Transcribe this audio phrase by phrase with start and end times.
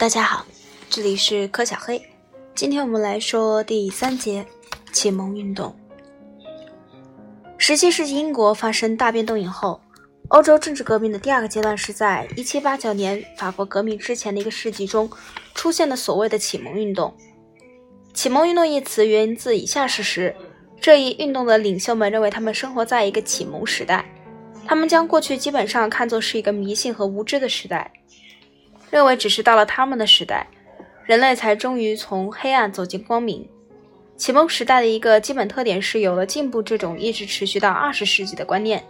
[0.00, 0.46] 大家好，
[0.88, 2.00] 这里是柯小黑。
[2.54, 4.46] 今天我们来说第三节
[4.92, 5.76] 启蒙运动。
[7.58, 9.78] 十七世纪英国发生大变动以后，
[10.28, 15.10] 欧洲政治革命的第二个阶段是在一七八九年法国革命之前的一个世纪中
[15.54, 17.14] 出现的所谓的启蒙运动。
[18.14, 20.34] 启蒙运动一词源自以下事实：
[20.80, 24.10] 这一运动的领袖们认为他们生活在一个启蒙时代，
[24.64, 27.92] 他们将过去基本上看作是一个迷信和无知的时代，
[28.90, 30.46] 认为只是到了他们的时代，
[31.04, 33.48] 人类才终于从黑暗走进光明。
[34.16, 38.84] 启蒙时代的一个基本特点是有了进步这种一直持续到二十世纪的观念。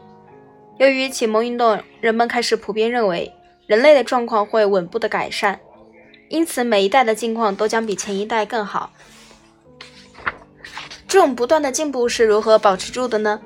[0.78, 3.32] 由于启蒙运动，人们开始普遍认为
[3.66, 5.60] 人类的状况会稳步的改善，
[6.28, 8.90] 因此每一代的境况都将比前一代更好。
[11.06, 13.40] 这种不断的进步是如何保持住的呢？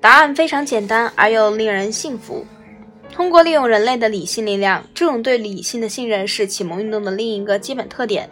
[0.00, 2.44] 答案非常简单而又令人信服。
[3.12, 8.28] 通过利用人类的理性力量，这种对理性的信任是启蒙运动的另一个基本特点。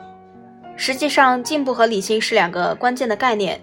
[0.74, 3.60] 实际上，进步和理性是两个关键的概念。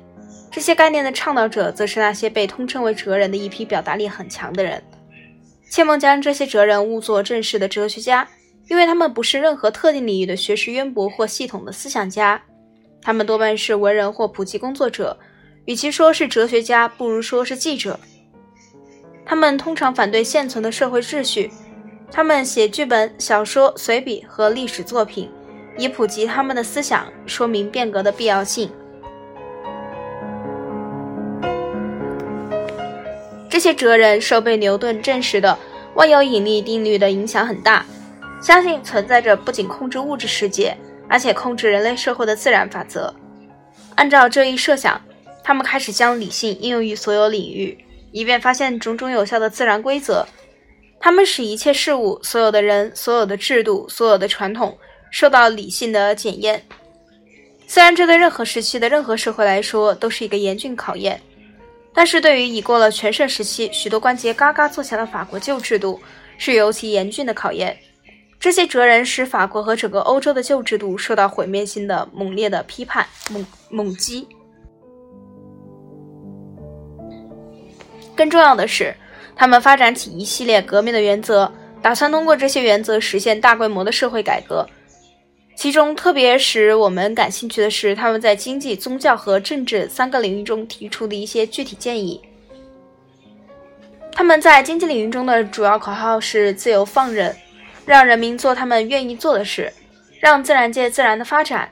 [0.52, 4.82] 这些概念的倡导者，则是那些被通称为哲人的一批表达力很强的人。
[5.72, 8.28] 切莫将这些哲人误作正式的哲学家，
[8.70, 12.42] 因为他们不是任何特定领域的学识渊博或系统的思想家。
[13.02, 15.18] 他们多半是文人或普及工作者，
[15.66, 18.00] 与其说是哲学家，不如说是记者。
[19.28, 21.52] 他们通常反对现存的社会秩序，
[22.10, 25.30] 他们写剧本、小说、随笔和历史作品，
[25.78, 28.72] 以普及他们的思想，说明变革的必要性。
[33.50, 35.58] 这些哲人受被牛顿证实的
[35.96, 37.86] 万有引力定律的影响很大，
[38.42, 40.76] 相信存在着不仅控制物质世界。
[41.10, 43.14] 而且控制人类社会的自然法则。
[43.96, 45.02] 按照这一设想，
[45.42, 47.78] 他们开始将理性应用于所有领域，
[48.18, 50.26] 以便发现种种有效的自然规则。
[51.00, 54.76] 他们使一切事物、所有的人、所有的制度、所有的传统
[55.12, 56.66] 受到理性的检验。
[57.68, 61.22] 虽然这对任何时期的任何社会来说都是一个严峻考验，
[61.94, 66.00] 但是对于已过了全盛时期、许多关节嘎嘎作响的法国旧制度，
[66.40, 67.78] 是尤其严峻的考验。
[68.40, 74.28] 这些哲人使法国和整个欧洲的旧制度受到毁灭性的、猛烈的批判、猛猛击。
[78.18, 78.94] 更重要的是，
[79.36, 81.50] 他们发展起一系列革命的原则，
[81.82, 84.68] 打算通过这些原则实现大规模的社会改革。
[85.56, 92.20] 其中特别使我们感兴趣的是，他们在经济、宗教和政治三个领域中提出的一些具体建议。
[94.12, 97.34] 他们在经济领域中的主要口号是“自由放任”。
[97.88, 99.72] 让人民做他们愿意做的事，
[100.20, 101.72] 让自然界自然的发展。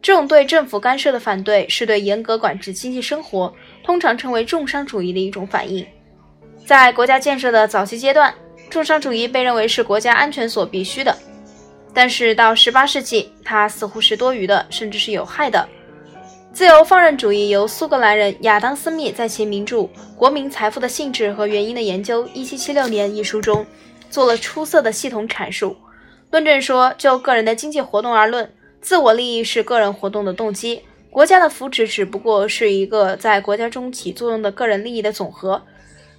[0.00, 5.86] 这种对政府干涉的反对，是对严格管制经济生活，通常称为重商主义的一种反应。
[6.64, 8.32] 在国家建设的早期阶段，
[8.70, 11.16] 重商主义被认为是国家安全所必须的。
[11.94, 15.68] 但是到18世纪，它似乎是多余的，甚至是有害的。
[16.52, 19.78] 自由放任主义由苏格兰人亚当·斯密在其名著
[20.16, 23.64] 《国民财富的性质和原因的研究》（1776 年）一书中。
[24.10, 25.74] 做了出色的系统阐述，
[26.30, 30.82] 论证说，就个人的经济活动而论，自我利益是个人活动的动机，
[31.12, 35.60] 国家的福祉只不过是一个在国家中起作用的个人利益的总和。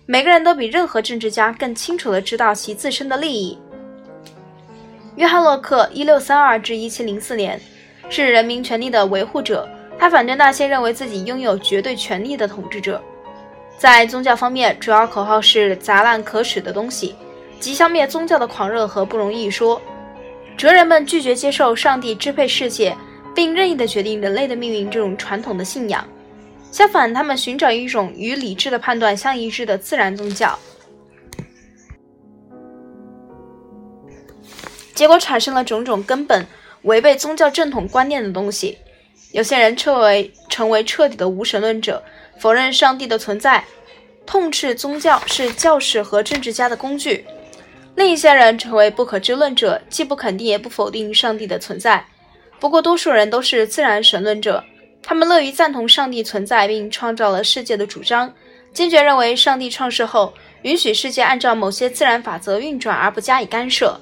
[0.06, 3.58] 每个人都比任何政治家更清楚地知道其自身的利益。
[5.16, 7.60] 约翰洛克（一六三二至一七零四年）
[8.08, 9.68] 是人民权利的维护者，
[9.98, 13.02] 他反对那些认为自己拥有绝对权力的统治者。
[13.80, 17.16] 在宗教方面，主要口号是砸烂可耻的东西。
[17.60, 19.82] 即消灭宗教的狂热和不容易说，
[20.56, 22.96] 哲人们拒绝接受上帝支配世界
[23.36, 26.08] 并任意的决定人类的命运这种传统的信仰，
[26.72, 30.58] 相反，他们寻找一种与理智的判断相一致的自然宗教，
[34.94, 36.46] 结果产生了种种根本
[36.84, 38.78] 违背宗教正统观念的东西。
[39.32, 42.04] 有些人称为成为彻底的无神论者，
[42.40, 43.64] 否认上帝的存在，
[44.28, 47.26] 痛斥宗教是教士和政治家的工具。
[47.96, 52.06] 另一些人成为不可知论者，既不肯定也不否定上帝的存在。
[52.64, 54.64] 不过，多数人都是自然神论者，
[55.02, 58.34] 他们乐于赞同上帝存在并创造了世界的主张，
[58.72, 64.00] 坚决认为上帝创世后允许世界按照某些自然法则运转而不加以干涉。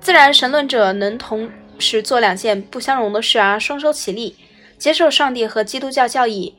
[0.00, 4.36] 自然神论者能同时做两件不相容的事而双收其利：
[4.78, 6.54] 接受上帝和基督教教义，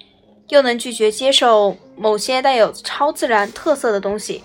[0.49, 4.43] 又能拒绝接受某些带有超自然特色的东西。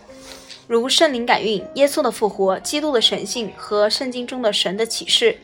[0.69, 5.37] 如圣灵感孕、耶稣的复活、基督的神性和圣经中的神的启示。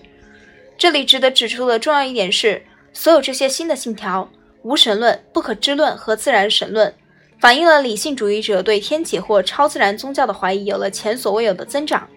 [0.79, 4.31] 这里值得指出的重要一点是，所有这些新的信条——
[4.63, 6.95] 无神论、不可知论和自然神论，
[7.41, 12.09] 反映了理性主义者对天启或超自然宗教的怀疑有了前所未有的增长。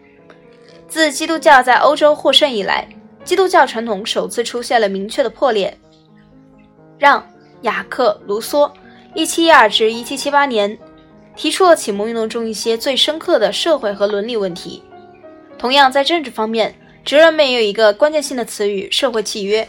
[0.88, 2.88] 自基督教在欧洲获胜以来，
[3.24, 5.76] 基督教传统首次出现了明确的破裂。
[7.00, 7.20] 让·
[7.64, 8.72] 雅克·卢梭
[9.16, 10.78] （1712-1778 年）
[11.36, 14.84] 提出了启蒙运动中一些最深刻的社会和伦理问题。
[15.58, 19.68] 同样，在政治方面，哲人们也有一个关键性的词语——社会契约。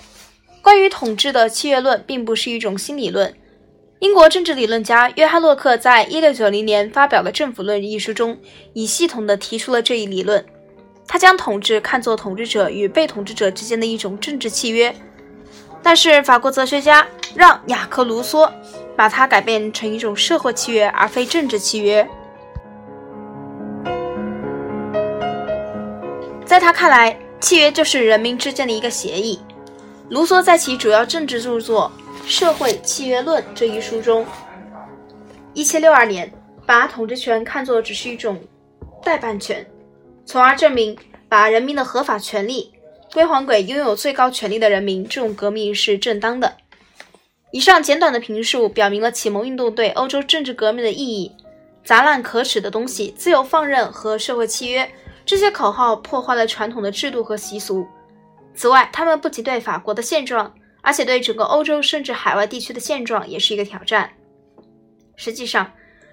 [0.61, 3.35] 关于统治的契约论，并不是一种新理论。
[4.01, 8.39] 英国政治理论家约翰·洛克在1690年发表的《政府论》一书中，
[8.75, 10.45] 已系统地提出了这一理论。
[11.07, 14.95] 他将统治看作统治者与被统治者之间的一种政治契约。
[15.83, 18.51] 但是，法国哲学家让·雅克·卢梭
[18.97, 22.09] 把它改变成一种社会契约，而非政治契约。
[26.53, 29.41] 在他看来，契约就是人民之间的一个协议。
[30.11, 31.91] 卢梭在其主要政治著作
[32.31, 34.27] 《社会契约论》这一书中
[35.55, 36.33] ，1762年
[36.67, 38.39] 把统治权看作只是一种
[39.03, 39.67] 代办权，
[40.27, 40.95] 从而证明
[41.27, 42.71] 把人民的合法权利
[43.15, 46.59] 归还给拥有最高权力的人民，这种革命是正当的。
[47.51, 51.33] 以上简短的评述表明了启蒙运动对欧洲政治革命的意义：
[51.83, 54.91] 杂乱可耻的东西、自由放任和社会契约。
[55.33, 57.87] 这些口号破坏了传统的制度和习俗。
[58.55, 60.53] 此外，他们不仅对法国的现状，
[60.83, 64.11] 而且对整个欧洲甚至海外地区的现状也是一个挑战。
[65.17, 65.73] 实际上，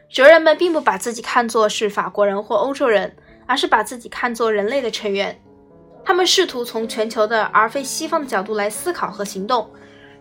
[0.09, 3.13] 哲人们并不把自己看作是法国人或欧洲人，
[3.45, 5.37] 而是把自己看作人类的成员。
[6.05, 9.69] 他们试图从全球的而非西方的角度来思考和行动，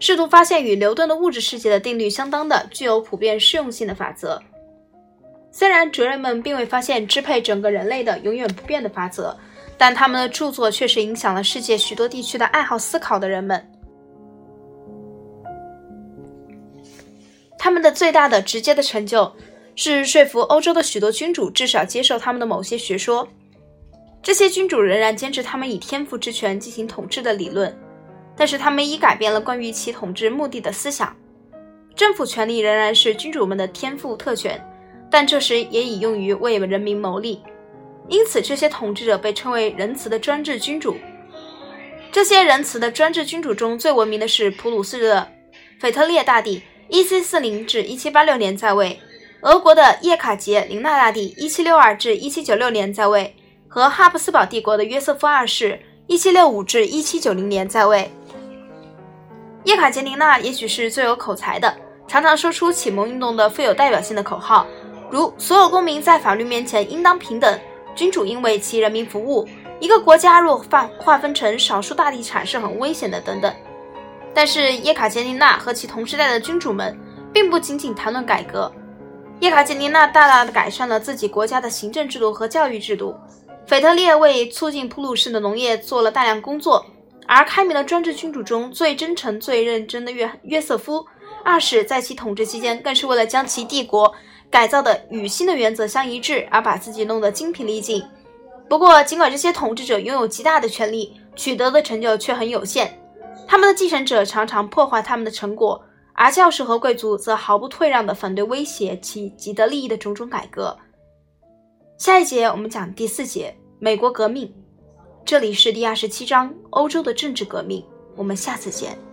[0.01, 4.43] 试图发现与牛顿的物质世界的定律相当的、具有普遍适用性的法则。
[5.59, 9.37] 虽然哲人们并未发现支配整个人类的永远不变的法则，
[9.77, 13.61] 但他们的著作确实影响了世界许多地区的爱好思考的人们。
[17.59, 19.35] 他们的最大的直接的成就
[19.75, 23.27] 是说服欧洲的许多君主至少接受他们的某些学说。
[24.23, 27.77] 这些君主仍然坚持他们以天赋之权进行统治的理论，
[28.37, 31.13] 但是他们已改变了关于其统治目的的思想。
[31.97, 34.65] 政府权力仍然是君主们的天赋特权。
[35.11, 37.43] 但这时也已用于为人民谋利，
[38.09, 40.97] 因此这些统治者被称为仁慈的专制君主。
[42.11, 45.29] 这些仁慈的专制君主中最闻名的是普鲁士的
[45.79, 48.99] 腓特烈大帝1740至1786年在位），
[49.43, 53.37] 俄国的叶卡捷琳娜大帝 （1762 至1796年在位）
[53.69, 55.79] 和哈布斯堡帝国的约瑟夫二世
[56.09, 58.11] （1765 至1790年在位）。
[59.65, 61.77] 叶卡捷琳娜也许是最有口才的，
[62.07, 64.67] 常常说出启蒙运动的富有代表性的口号。
[65.11, 67.59] 如所有公民在法律面前应当平等，
[67.95, 69.49] 君主应为其人民服务，
[69.81, 73.53] 一个国家若划划分成少数大地产是很危险的等等。
[74.35, 76.97] 但是叶卡捷琳娜和其同时代的君主们
[77.33, 78.71] 并不仅仅谈论改革，
[79.41, 83.15] 叶卡捷琳娜大大的改善了自己国家的行政制度和教育制度。
[83.67, 86.85] 腓特烈为促进普鲁士的农业做了大量工作，
[87.27, 91.05] 而开明的专制君主中最真诚、最认真的约约瑟夫
[91.45, 94.15] 二世在其统治期间，更是为了将其帝国。
[94.51, 98.03] 改造的与新的原则相一致，而把自己弄得精疲力尽。
[98.69, 103.01] 不过，尽管这些统治者拥有极大的权力，取得的成就却很有限。
[103.47, 110.77] 他们的继承者常常破坏他们的成果，而教士和贵族则毫不退让地反对威胁其既得利益的种种改革。
[111.97, 114.53] 下一节我们讲第四节美国革命，
[115.25, 117.85] 这里是第二十七章欧洲的政治革命。
[118.17, 119.08] 我们下次见。